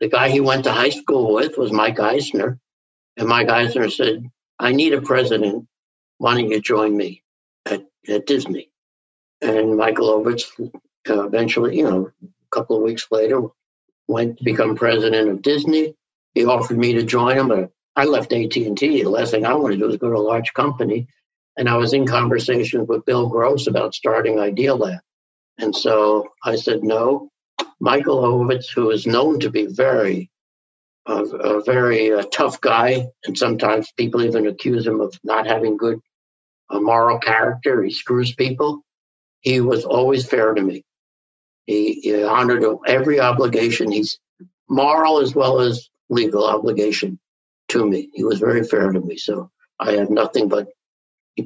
[0.00, 2.58] The guy he went to high school with was Mike Eisner.
[3.16, 4.24] And Mike Eisner said,
[4.58, 5.66] I need a president.
[6.18, 7.22] Why don't you join me
[7.66, 8.70] at, at Disney?
[9.40, 10.44] And Michael Ovitz
[11.08, 13.42] uh, eventually, you know, a couple of weeks later,
[14.12, 15.94] went to become president of Disney.
[16.34, 19.02] He offered me to join him, but I left AT&T.
[19.02, 21.08] The last thing I wanted to do was go to a large company.
[21.56, 25.00] And I was in conversations with Bill Gross about starting Idealab.
[25.58, 27.28] And so I said no.
[27.80, 30.30] Michael Ovitz, who is known to be very,
[31.06, 35.76] uh, a very uh, tough guy, and sometimes people even accuse him of not having
[35.76, 35.98] good
[36.70, 37.82] uh, moral character.
[37.82, 38.82] He screws people.
[39.40, 40.84] He was always fair to me.
[41.66, 43.90] He, he honored every obligation.
[43.90, 44.18] He's
[44.68, 47.18] moral as well as legal obligation
[47.68, 48.10] to me.
[48.12, 49.16] He was very fair to me.
[49.16, 50.68] So I have nothing but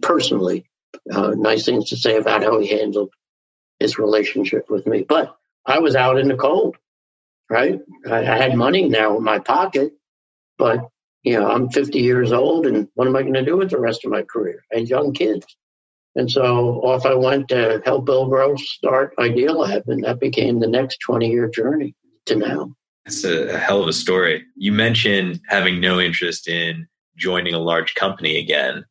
[0.02, 0.66] personally
[1.12, 3.11] uh, nice things to say about how he handled
[3.79, 5.05] his relationship with me.
[5.07, 6.76] But I was out in the cold,
[7.50, 7.81] right?
[8.09, 9.92] I, I had money now in my pocket,
[10.59, 10.88] but
[11.22, 13.81] you know, I'm 50 years old, and what am I going to do with the
[13.81, 14.64] rest of my career?
[14.70, 15.44] Had young kids.
[16.16, 20.66] And so off I went to help Bill Gross start Idealab, and that became the
[20.66, 22.72] next 20 year journey to now.
[23.05, 24.44] It's a, a hell of a story.
[24.57, 28.85] You mentioned having no interest in joining a large company again.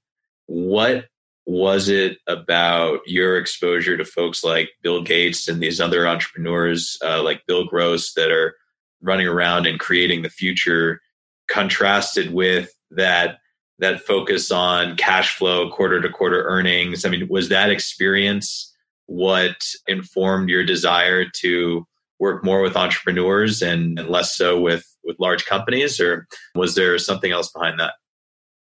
[0.46, 1.06] What
[1.48, 7.22] was it about your exposure to folks like Bill Gates and these other entrepreneurs uh,
[7.24, 8.56] like Bill Gross that are
[9.02, 11.02] running around and creating the future,
[11.48, 13.38] contrasted with that
[13.80, 17.06] that focus on cash flow, quarter to quarter earnings?
[17.06, 18.74] I mean, was that experience
[19.08, 19.56] what
[19.88, 21.86] informed your desire to
[22.20, 26.98] work more with entrepreneurs and, and less so with with large companies, or was there
[26.98, 27.94] something else behind that?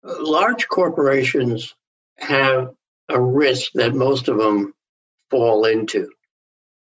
[0.02, 1.74] Large corporations
[2.18, 2.70] have
[3.08, 4.72] a risk that most of them
[5.30, 6.08] fall into,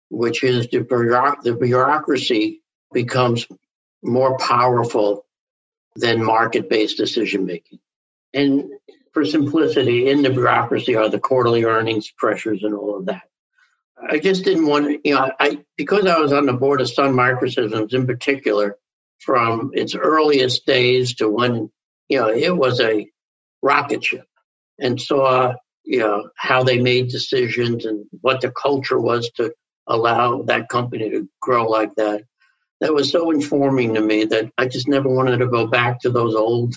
[0.10, 2.62] which is the, bureauc- the bureaucracy
[2.94, 3.48] becomes
[4.04, 5.26] more powerful
[5.96, 7.80] than market based decision making.
[8.34, 8.72] And
[9.14, 13.24] for simplicity, in the bureaucracy are the quarterly earnings pressures and all of that.
[14.02, 17.14] I just didn't want you know, I because I was on the board of Sun
[17.14, 18.78] Microsystems in particular,
[19.20, 21.70] from its earliest days to when,
[22.08, 23.10] you know, it was a
[23.62, 24.26] rocket ship
[24.80, 29.54] and saw you know how they made decisions and what the culture was to
[29.88, 32.24] allow that company to grow like that
[32.80, 36.10] that was so informing to me that i just never wanted to go back to
[36.10, 36.76] those old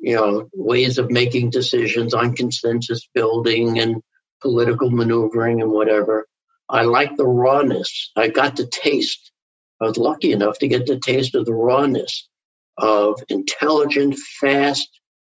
[0.00, 4.02] you know ways of making decisions on consensus building and
[4.42, 6.26] political maneuvering and whatever.
[6.68, 8.10] I like the rawness.
[8.16, 9.32] I got the taste.
[9.80, 12.28] I was lucky enough to get the taste of the rawness
[12.78, 14.88] of intelligent fast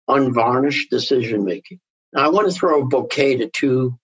[0.08, 1.80] unvarnished decision making.
[2.16, 3.98] I want to throw a bouquet to two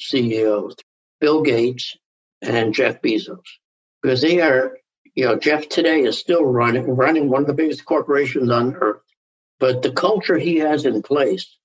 [0.00, 0.76] CEOs,
[1.20, 1.96] Bill Gates
[2.40, 3.44] and Jeff Bezos,
[4.02, 4.78] because they are,
[5.14, 9.02] you know, Jeff today is still running running one of the biggest corporations on earth.
[9.60, 11.56] But the culture he has in place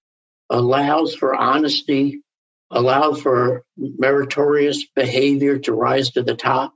[0.50, 2.22] allows for honesty,
[2.70, 6.74] allows for meritorious behavior to rise to the top.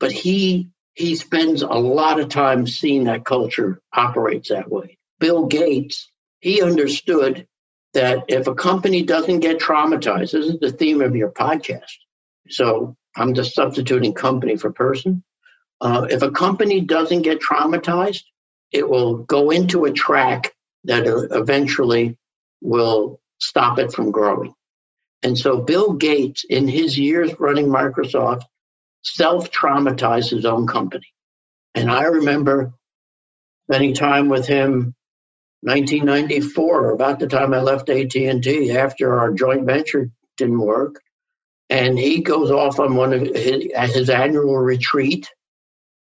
[0.00, 4.96] But he he spends a lot of time seeing that culture operates that way.
[5.18, 7.46] Bill Gates, he understood
[7.94, 11.96] that if a company doesn't get traumatized, this is the theme of your podcast.
[12.48, 15.24] So I'm just substituting company for person.
[15.80, 18.22] Uh, if a company doesn't get traumatized,
[18.74, 22.18] it will go into a track that uh, eventually
[22.60, 24.52] will stop it from growing.
[25.22, 28.42] And so Bill Gates, in his years running Microsoft,
[29.02, 31.06] self traumatized his own company.
[31.74, 32.74] And I remember
[33.70, 34.94] spending time with him
[35.62, 41.00] 1994, about the time I left AT&T, after our joint venture didn't work,
[41.70, 45.30] and he goes off on one of his, his annual retreat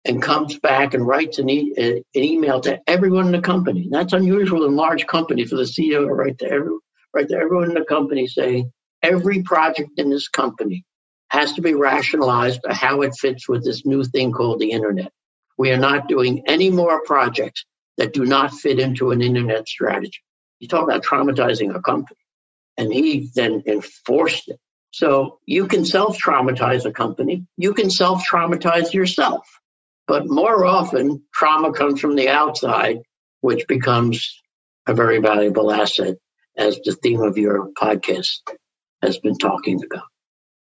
[0.06, 3.88] and comes back and writes an, e- an, email to everyone in the company.
[3.90, 6.78] That's unusual in large companies for the CEO to write to every,
[7.14, 10.84] write to everyone in the company saying every project in this company
[11.30, 15.12] has to be rationalized how it fits with this new thing called the internet.
[15.58, 17.66] We are not doing any more projects
[17.98, 20.22] that do not fit into an internet strategy.
[20.60, 22.20] You talk about traumatizing a company.
[22.78, 24.60] And he then enforced it.
[24.92, 29.48] So you can self traumatize a company, you can self traumatize yourself.
[30.08, 33.00] But more often, trauma comes from the outside,
[33.42, 34.42] which becomes
[34.88, 36.16] a very valuable asset,
[36.58, 38.40] as the theme of your podcast
[39.02, 40.04] has been talking about.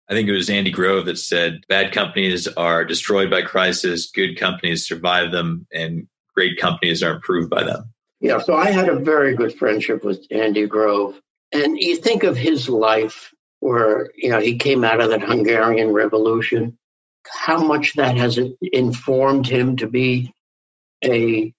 [0.10, 4.38] I think it was Andy Grove that said bad companies are destroyed by crisis, good
[4.38, 7.92] companies survive them, and great companies are improved by them.
[8.20, 11.20] Yeah, so I had a very good friendship with Andy Grove.
[11.52, 15.92] And you think of his life where, you know, he came out of that Hungarian
[15.92, 16.78] Revolution,
[17.32, 20.34] how much that has informed him to be
[21.04, 21.54] a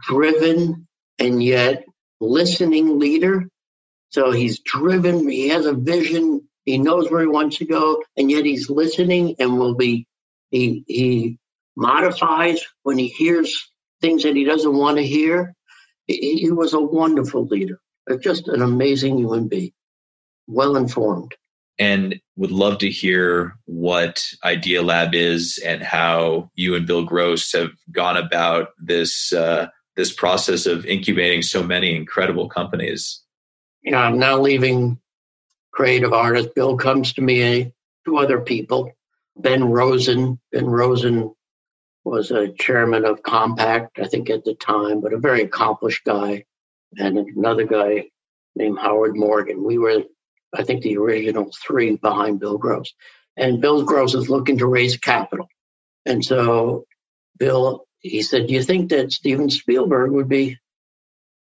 [0.00, 0.86] driven
[1.18, 1.84] and yet
[2.20, 3.48] listening leader.
[4.10, 8.30] So he's driven, he has a vision, he knows where he wants to go, and
[8.30, 10.06] yet he's listening and will be,
[10.50, 11.38] he, he
[11.76, 15.54] modifies when he hears things that he doesn't want to hear.
[16.06, 17.80] He, he was a wonderful leader,
[18.20, 19.72] just an amazing human being,
[20.46, 21.34] well informed.
[21.78, 27.70] And would love to hear what Idealab is and how you and Bill Gross have
[27.92, 33.22] gone about this uh, this process of incubating so many incredible companies.
[33.82, 34.98] Yeah, I'm now leaving
[35.72, 36.54] creative artist.
[36.54, 37.72] Bill comes to me,
[38.04, 38.92] two other people.
[39.36, 40.40] Ben Rosen.
[40.50, 41.32] Ben Rosen
[42.04, 46.44] was a chairman of Compaq, I think at the time, but a very accomplished guy.
[46.96, 48.06] And another guy
[48.56, 49.62] named Howard Morgan.
[49.62, 50.04] We were,
[50.54, 52.92] I think, the original three behind Bill Gross.
[53.36, 55.48] And Bill Gross is looking to raise capital.
[56.06, 56.86] And so
[57.38, 60.58] Bill he said, "Do you think that Steven Spielberg would be,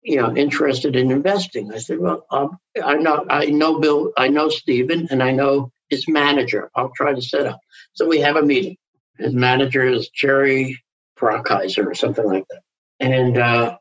[0.03, 4.27] you know, interested in investing?" I said, "Well, um, I know, I know Bill, I
[4.27, 6.69] know Steven, and I know his manager.
[6.75, 7.59] I'll try to set up."
[7.93, 8.77] So we have a meeting.
[9.17, 10.81] His manager is Jerry
[11.17, 12.61] Brockheiser or something like that,
[12.99, 13.77] and uh,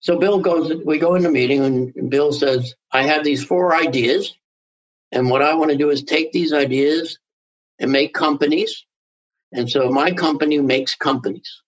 [0.00, 0.72] so Bill goes.
[0.84, 4.34] We go in the meeting, and Bill says, "I have these four ideas,
[5.12, 7.18] and what I want to do is take these ideas
[7.78, 8.84] and make companies."
[9.52, 11.62] And so my company makes companies.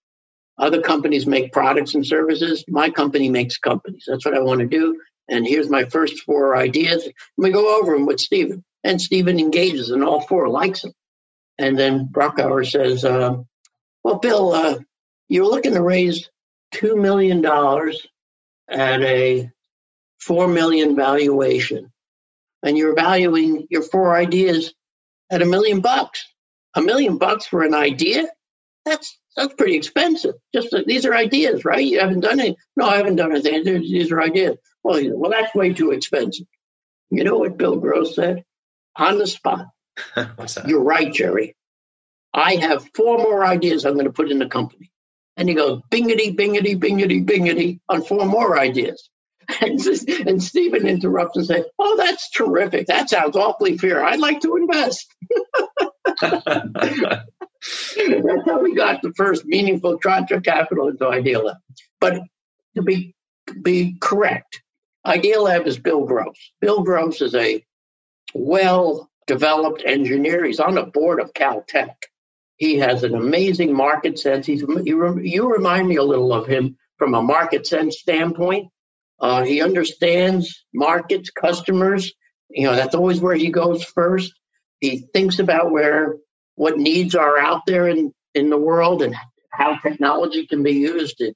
[0.58, 2.64] Other companies make products and services.
[2.68, 4.04] My company makes companies.
[4.06, 5.00] That's what I want to do.
[5.28, 7.04] And here's my first four ideas.
[7.04, 8.64] And we go over them with Stephen.
[8.82, 10.92] And Stephen engages in all four, likes them.
[11.58, 13.36] And then Brockheiser says, uh,
[14.02, 14.78] Well, Bill, uh,
[15.28, 16.28] you're looking to raise
[16.74, 17.44] $2 million
[18.68, 19.50] at a
[20.20, 21.92] 4 million valuation.
[22.62, 24.74] And you're valuing your four ideas
[25.30, 26.26] at a million bucks.
[26.74, 28.26] A million bucks for an idea?
[28.84, 30.34] That's that's pretty expensive.
[30.54, 31.84] Just uh, these are ideas, right?
[31.84, 32.56] You haven't done it.
[32.76, 33.64] No, I haven't done anything.
[33.82, 34.56] These are ideas.
[34.82, 36.46] Well, well, that's way too expensive.
[37.10, 38.44] You know what Bill Gross said
[38.96, 39.66] on the spot?
[40.36, 40.68] What's that?
[40.68, 41.56] You're right, Jerry.
[42.34, 44.90] I have four more ideas I'm going to put in the company.
[45.36, 49.08] And he goes, bingity, bingity, bingity, bingity on four more ideas.
[49.60, 49.80] And,
[50.26, 52.86] and Stephen interrupts and says, Oh, that's terrific.
[52.86, 54.04] That sounds awfully fair.
[54.04, 55.06] I'd like to invest.
[57.96, 61.40] That's how we got the first meaningful tranche of capital into Idea.
[62.00, 62.20] But
[62.76, 63.14] to be
[63.62, 64.62] be correct,
[65.06, 66.52] Idealab is Bill Gross.
[66.60, 67.64] Bill Gross is a
[68.34, 70.44] well developed engineer.
[70.44, 71.94] He's on the board of Caltech.
[72.56, 74.46] He has an amazing market sense.
[74.46, 78.68] He's you, you remind me a little of him from a market sense standpoint.
[79.20, 82.12] Uh, he understands markets, customers.
[82.50, 84.32] You know that's always where he goes first.
[84.80, 86.16] He thinks about where
[86.58, 89.14] what needs are out there in, in the world and
[89.50, 91.32] how technology can be used to,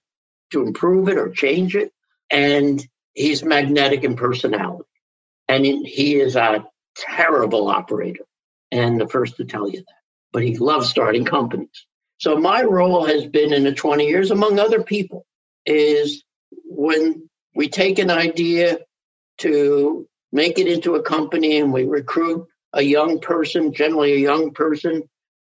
[0.51, 1.92] to improve it or change it.
[2.29, 4.88] And he's magnetic in personality.
[5.47, 6.66] And he is a
[6.97, 8.25] terrible operator
[8.73, 9.95] and the first to tell you that.
[10.33, 11.87] But he loves starting companies.
[12.18, 15.25] So my role has been in the 20 years, among other people,
[15.66, 16.25] is
[16.64, 17.29] when
[17.62, 18.77] we take an idea
[19.38, 24.53] to make it into a company and we recruit a young person, generally a young
[24.53, 25.05] person,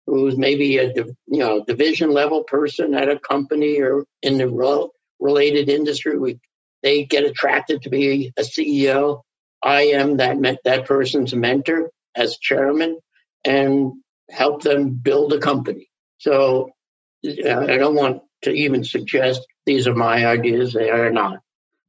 [0.06, 5.68] who's maybe a you know division level person at a company or in the related
[5.68, 6.16] industry.
[6.16, 6.38] We
[6.84, 9.22] they get attracted to be a CEO.
[9.60, 12.96] I am that that person's mentor as chairman
[13.44, 13.94] and
[14.30, 15.88] help them build a company.
[16.18, 16.70] So
[17.26, 20.74] uh, I don't want to even suggest these are my ideas.
[20.74, 21.40] They are not.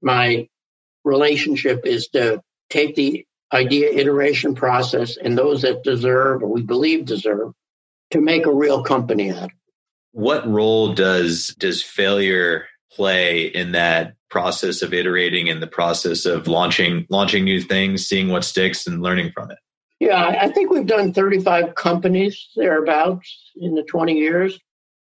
[0.01, 0.47] My
[1.03, 7.05] relationship is to take the idea iteration process and those that deserve or we believe
[7.05, 7.53] deserve
[8.12, 9.51] to make a real company out of it.
[10.12, 16.47] What role does does failure play in that process of iterating in the process of
[16.47, 19.57] launching launching new things, seeing what sticks and learning from it?
[19.99, 24.59] Yeah, I think we've done 35 companies thereabouts in the 20 years.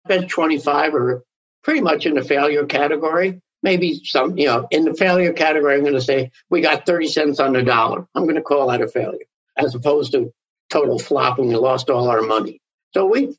[0.04, 1.24] I bet 25 are
[1.64, 3.40] pretty much in the failure category.
[3.66, 7.08] Maybe some, you know, in the failure category, I'm going to say we got 30
[7.08, 8.06] cents on the dollar.
[8.14, 10.32] I'm going to call that a failure as opposed to
[10.70, 12.60] total flop and we lost all our money.
[12.94, 13.36] So we,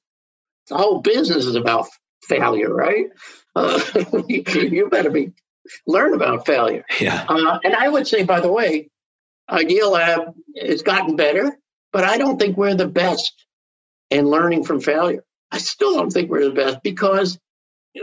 [0.68, 1.88] the whole business is about
[2.24, 3.06] failure, right?
[3.56, 3.80] Uh,
[4.28, 5.32] you better be
[5.86, 6.84] learn about failure.
[7.00, 7.26] Yeah.
[7.26, 8.90] Uh, and I would say, by the way,
[9.50, 11.58] Idealab has gotten better,
[11.94, 13.34] but I don't think we're the best
[14.10, 15.24] in learning from failure.
[15.52, 17.40] I still don't think we're the best because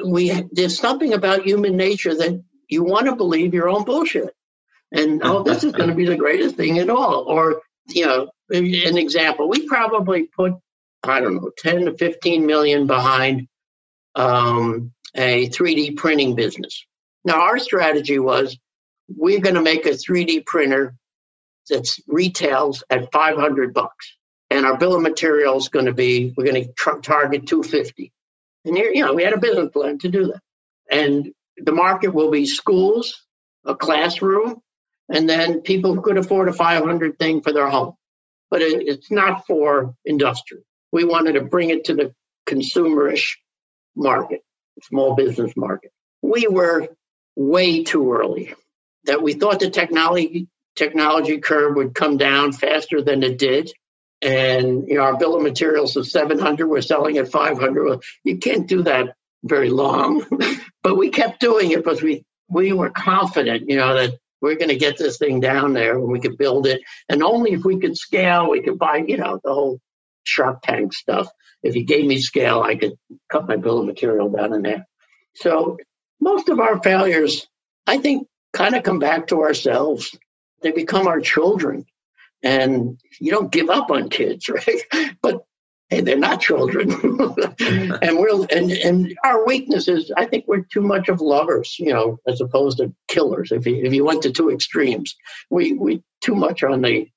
[0.05, 4.35] we there's something about human nature that you want to believe your own bullshit.
[4.93, 7.25] And oh, this is going to be the greatest thing at all.
[7.27, 10.53] Or, you know, an example, we probably put,
[11.03, 13.49] I don't know, 10 to 15 million behind
[14.15, 16.85] um, a 3D printing business.
[17.25, 18.57] Now, our strategy was
[19.09, 20.95] we're going to make a 3D printer
[21.71, 24.17] that retails at 500 bucks.
[24.51, 28.13] And our bill of materials going to be, we're going to target 250.
[28.65, 30.41] And you know, we had a business plan to do that.
[30.91, 33.23] And the market will be schools,
[33.65, 34.61] a classroom,
[35.09, 37.95] and then people could afford a 500 thing for their home.
[38.51, 40.61] But it, it's not for industry.
[40.93, 42.15] We wanted to bring it to the
[42.47, 43.37] consumerish
[43.97, 44.43] market,
[44.83, 45.93] small business market.
[46.23, 46.89] We were
[47.37, 48.55] way too early.
[49.05, 53.73] That we thought the technology technology curve would come down faster than it did.
[54.25, 56.66] And you know, our bill of materials is 700.
[56.66, 58.03] We're selling at 500.
[58.25, 59.14] You can't do that
[59.45, 60.25] very long,
[60.83, 64.68] but we kept doing it because we we were confident, you know, that we're going
[64.68, 66.81] to get this thing down there and we could build it.
[67.09, 69.81] And only if we could scale, we could buy, you know, the whole
[70.25, 71.29] Shark Tank stuff.
[71.62, 72.93] If you gave me scale, I could
[73.31, 74.87] cut my bill of material down in there.
[75.37, 75.79] So
[76.20, 77.47] most of our failures,
[77.87, 80.16] I think, kind of come back to ourselves.
[80.62, 81.87] They become our children.
[82.45, 84.83] And you don't give up on kids, right?
[85.23, 85.45] But
[85.89, 86.91] hey, they're not children.
[88.03, 91.93] and we're and, and our weakness is I think we're too much of lovers, you
[91.93, 93.51] know, as opposed to killers.
[93.53, 95.17] If you if you went to two extremes,
[95.51, 97.09] we we too much on the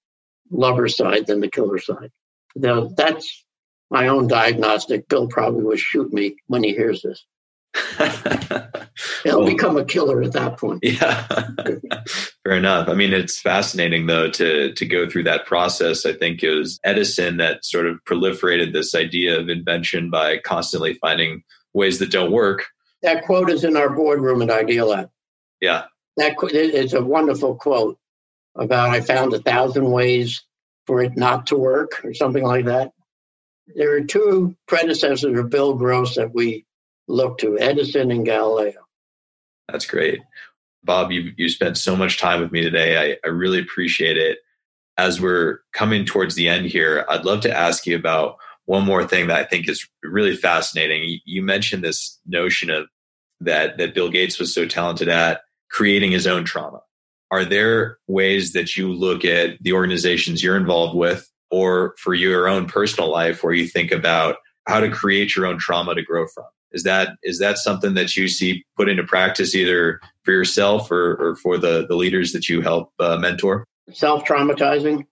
[0.50, 2.12] lover side than the killer side.
[2.56, 3.46] Now that's
[3.90, 5.08] my own diagnostic.
[5.08, 7.26] Bill probably would shoot me when he hears this.
[9.24, 10.80] He'll well, become a killer at that point.
[10.84, 11.28] Yeah,
[12.44, 12.88] fair enough.
[12.90, 16.06] I mean, it's fascinating though to to go through that process.
[16.06, 20.94] I think it was Edison that sort of proliferated this idea of invention by constantly
[20.96, 22.66] finding ways that don't work.
[23.04, 25.10] That quote is in our boardroom at Idealab.
[25.62, 25.86] Yeah,
[26.18, 27.98] that it's a wonderful quote
[28.56, 30.44] about I found a thousand ways
[30.86, 32.92] for it not to work or something like that.
[33.76, 36.66] There are two predecessors of Bill Gross that we
[37.08, 38.86] look to Edison and Galileo.
[39.70, 40.22] That's great.
[40.84, 42.97] Bob, you, you spent so much time with me today.
[42.97, 44.39] I, I really appreciate it.
[44.97, 49.05] As we're coming towards the end here, I'd love to ask you about one more
[49.05, 51.20] thing that I think is really fascinating.
[51.26, 52.88] You, mentioned this notion of
[53.41, 56.82] that that Bill Gates was so talented at creating his own trauma.
[57.30, 62.47] Are there ways that you look at the organizations you're involved with or for your
[62.47, 64.38] own personal life where you think about
[64.68, 66.45] how to create your own trauma to grow from?
[66.72, 71.15] Is that is that something that you see put into practice either for yourself or,
[71.15, 73.65] or for the, the leaders that you help uh, mentor?
[73.91, 75.05] Self traumatizing.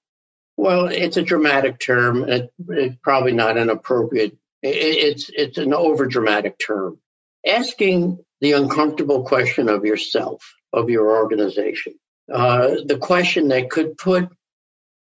[0.58, 2.28] Well, it's a dramatic term.
[2.28, 4.38] It, it's probably not an appropriate.
[4.62, 7.00] It, it's it's an over dramatic term.
[7.46, 11.94] Asking the uncomfortable question of yourself, of your organization,
[12.32, 14.30] uh, the question that could put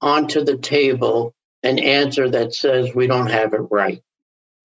[0.02, 1.34] onto the table
[1.64, 4.02] an answer that says we don't have it right.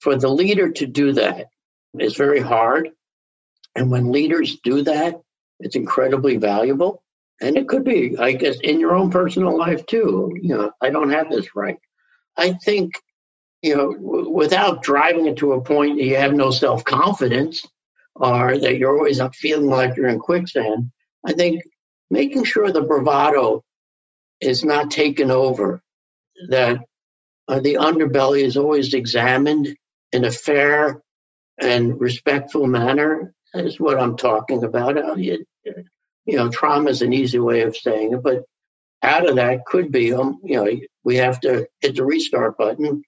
[0.01, 1.47] For the leader to do that,
[1.99, 2.91] is very hard.
[3.75, 5.21] And when leaders do that,
[5.59, 7.03] it's incredibly valuable.
[7.41, 10.37] And it could be, I guess, in your own personal life too.
[10.41, 11.79] You know, I don't have this right.
[12.37, 12.95] I think,
[13.63, 17.67] you know, w- without driving it to a point that you have no self confidence
[18.15, 20.91] or that you're always feeling like you're in quicksand,
[21.25, 21.63] I think
[22.11, 23.65] making sure the bravado
[24.41, 25.83] is not taken over,
[26.49, 26.79] that
[27.49, 29.77] uh, the underbelly is always examined
[30.13, 31.03] in a fair
[31.61, 35.19] and respectful manner is what I'm talking about.
[35.19, 35.45] You,
[36.25, 38.45] you know, trauma is an easy way of saying it, but
[39.03, 40.71] out of that could be, um, you know,
[41.05, 43.03] we have to hit the restart button.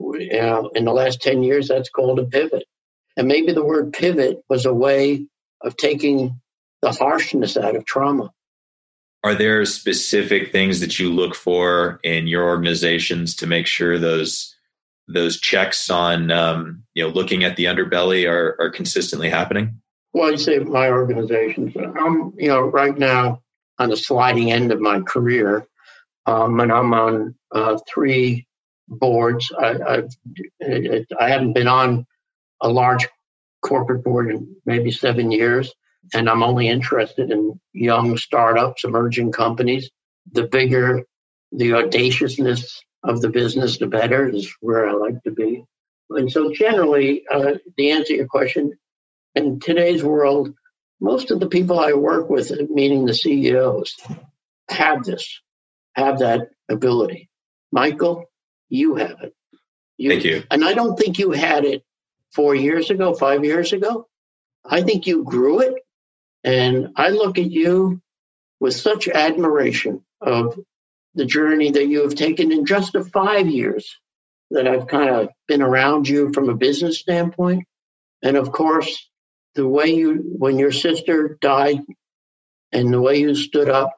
[0.00, 2.64] You know, in the last 10 years, that's called a pivot.
[3.16, 5.26] And maybe the word pivot was a way
[5.60, 6.40] of taking
[6.80, 8.32] the harshness out of trauma.
[9.24, 14.56] Are there specific things that you look for in your organizations to make sure those
[15.08, 19.80] those checks on um, you know looking at the underbelly are, are consistently happening?
[20.12, 21.72] Well, you say my organization.
[21.98, 23.42] I'm you know right now
[23.78, 25.66] on the sliding end of my career,
[26.26, 28.46] um, and I'm on uh, three
[28.88, 29.50] boards.
[29.58, 30.10] I, I've,
[31.18, 32.06] I haven't been on
[32.60, 33.08] a large
[33.62, 35.72] corporate board in maybe seven years,
[36.14, 39.90] and I'm only interested in young startups, emerging companies.
[40.32, 41.04] The bigger
[41.52, 45.64] the audaciousness of the business, the better is where I like to be.
[46.10, 48.72] And so, generally, uh, the answer to your question,
[49.34, 50.54] in today's world,
[51.00, 53.96] most of the people I work with, meaning the CEOs,
[54.68, 55.40] have this,
[55.94, 57.28] have that ability.
[57.72, 58.30] Michael,
[58.68, 59.34] you have it.
[59.96, 60.44] You, Thank you.
[60.50, 61.84] And I don't think you had it
[62.32, 64.08] four years ago, five years ago.
[64.64, 65.74] I think you grew it
[66.44, 68.00] And I look at you
[68.60, 70.58] with such admiration of
[71.14, 73.98] the journey that you have taken in just the five years
[74.50, 77.64] that I've kind of been around you from a business standpoint.
[78.22, 79.08] And of course,
[79.54, 81.80] the way you, when your sister died
[82.70, 83.92] and the way you stood up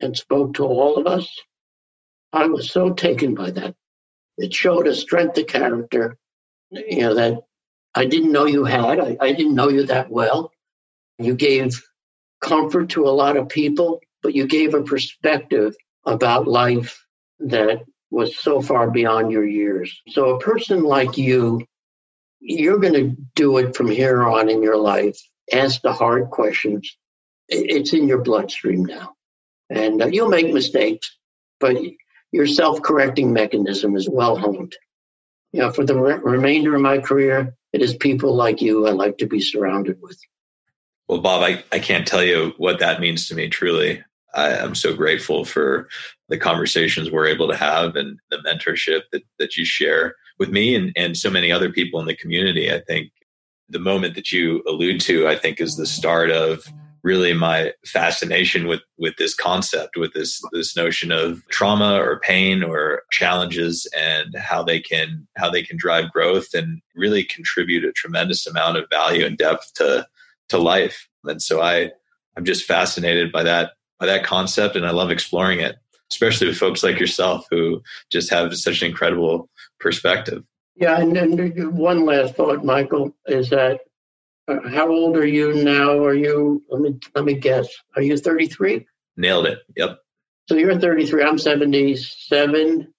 [0.00, 1.28] and spoke to all of us,
[2.32, 3.74] I was so taken by that.
[4.38, 6.16] It showed a strength of character,
[6.70, 7.38] you know, that
[7.94, 8.98] I didn't know you had.
[8.98, 10.50] I, I didn't know you that well.
[11.18, 11.80] You gave
[12.40, 17.04] comfort to a lot of people, but you gave a perspective about life
[17.40, 20.00] that was so far beyond your years.
[20.08, 21.66] So, a person like you,
[22.40, 25.18] you're going to do it from here on in your life.
[25.52, 26.96] Ask the hard questions.
[27.48, 29.14] It's in your bloodstream now.
[29.70, 31.16] And uh, you'll make mistakes,
[31.58, 31.76] but
[32.30, 34.76] your self correcting mechanism is well honed.
[35.52, 38.90] You know, for the re- remainder of my career, it is people like you I
[38.90, 40.18] like to be surrounded with.
[41.08, 44.02] Well, Bob, I, I can't tell you what that means to me truly.
[44.34, 45.88] I am so grateful for
[46.28, 50.74] the conversations we're able to have and the mentorship that, that you share with me
[50.74, 52.72] and, and so many other people in the community.
[52.72, 53.10] I think
[53.68, 56.64] the moment that you allude to, I think, is the start of
[57.02, 62.62] really my fascination with with this concept with this this notion of trauma or pain
[62.62, 67.92] or challenges and how they can how they can drive growth and really contribute a
[67.92, 70.06] tremendous amount of value and depth to
[70.48, 71.90] to life and so i
[72.36, 73.72] i'm just fascinated by that
[74.02, 75.76] by that concept and i love exploring it
[76.10, 77.80] especially with folks like yourself who
[78.10, 79.48] just have such an incredible
[79.78, 80.42] perspective
[80.74, 83.80] yeah and then one last thought michael is that
[84.48, 86.02] uh, how old are you now?
[86.04, 86.62] Are you?
[86.68, 87.68] Let me let me guess.
[87.96, 88.86] Are you 33?
[89.16, 89.60] Nailed it.
[89.76, 90.00] Yep.
[90.48, 91.22] So you're 33.
[91.22, 92.92] I'm 77.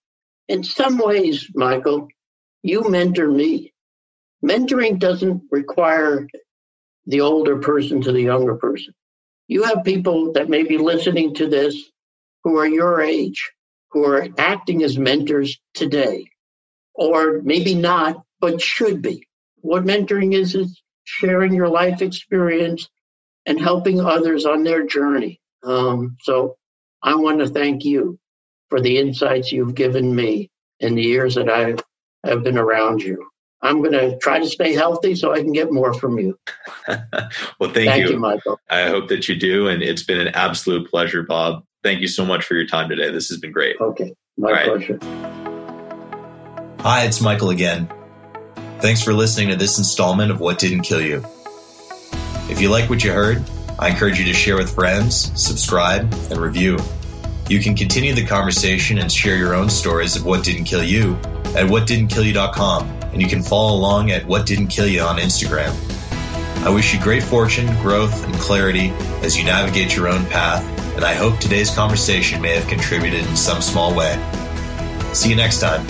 [0.48, 2.08] In some ways, Michael,
[2.62, 3.74] you mentor me.
[4.44, 6.28] Mentoring doesn't require
[7.06, 8.94] the older person to the younger person.
[9.48, 11.92] You have people that may be listening to this
[12.44, 13.52] who are your age,
[13.92, 16.28] who are acting as mentors today,
[16.94, 19.28] or maybe not, but should be.
[19.62, 22.90] What mentoring is is sharing your life experience
[23.46, 25.42] and helping others on their journey.
[25.64, 26.58] Um, so
[27.02, 28.20] I want to thank you
[28.70, 31.76] for the insights you've given me in the years that I
[32.28, 33.28] have been around you.
[33.64, 36.38] I'm going to try to stay healthy so I can get more from you.
[36.88, 37.00] well,
[37.72, 38.12] thank, thank you.
[38.12, 38.60] you, Michael.
[38.70, 39.70] I hope that you do.
[39.70, 41.64] And it's been an absolute pleasure, Bob.
[41.82, 43.10] Thank you so much for your time today.
[43.10, 43.78] This has been great.
[43.80, 44.14] Okay.
[44.38, 44.98] My All pleasure.
[44.98, 46.82] Right.
[46.82, 47.90] Hi, it's Michael again.
[48.80, 51.24] Thanks for listening to this installment of What Didn't Kill You.
[52.50, 53.42] If you like what you heard,
[53.80, 56.78] I encourage you to share with friends, subscribe, and review.
[57.48, 61.18] You can continue the conversation and share your own stories of what didn't kill you
[61.56, 65.74] at whatdidn'tkillyou.com, and you can follow along at What Didn't Kill You on Instagram.
[66.66, 68.90] I wish you great fortune, growth, and clarity
[69.22, 70.64] as you navigate your own path,
[70.96, 74.18] and I hope today's conversation may have contributed in some small way.
[75.14, 75.86] See you next time.